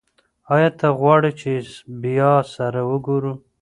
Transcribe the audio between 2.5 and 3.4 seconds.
سره وګورو؟